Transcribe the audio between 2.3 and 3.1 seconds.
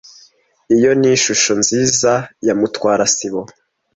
ya Mutwara